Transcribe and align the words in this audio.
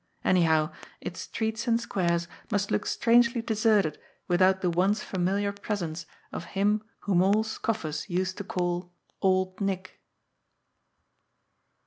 Anyhow, 0.23 0.71
its 0.99 1.19
streets 1.19 1.67
and 1.67 1.79
squares 1.79 2.27
must 2.49 2.71
look 2.71 2.87
strangely 2.87 3.39
deserted 3.39 3.99
without 4.27 4.61
the 4.61 4.71
once 4.71 5.03
familiar 5.03 5.51
presence 5.51 6.07
of 6.31 6.45
him 6.57 6.81
whom 7.01 7.21
all 7.21 7.43
scoffers 7.43 8.09
used 8.09 8.35
to 8.39 8.43
call 8.43 8.83
'^ 8.85 8.89
Old 9.21 9.61
Nick." 9.61 10.01